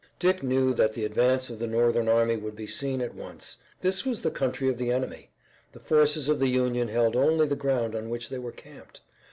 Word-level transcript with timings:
Dick 0.17 0.41
knew 0.41 0.73
that 0.73 0.95
the 0.95 1.05
advance 1.05 1.51
of 1.51 1.59
the 1.59 1.67
Northern 1.67 2.09
army 2.09 2.35
would 2.35 2.55
be 2.55 2.65
seen 2.65 3.01
at 3.01 3.13
once. 3.13 3.57
This 3.81 4.03
was 4.03 4.23
the 4.23 4.31
country 4.31 4.67
of 4.67 4.79
the 4.79 4.91
enemy. 4.91 5.29
The 5.73 5.79
forces 5.79 6.27
of 6.27 6.39
the 6.39 6.49
Union 6.49 6.87
held 6.87 7.15
only 7.15 7.45
the 7.45 7.55
ground 7.55 7.93
on 7.95 8.09
which 8.09 8.29
they 8.29 8.39
were 8.39 8.51
camped. 8.51 9.01